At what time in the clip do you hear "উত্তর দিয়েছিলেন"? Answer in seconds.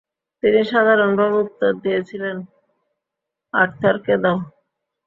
1.43-2.37